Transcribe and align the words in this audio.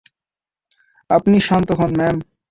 আপনি 1.09 1.37
শান্ত 1.41 1.69
হোন, 1.71 1.91
ম্যাম। 1.97 2.17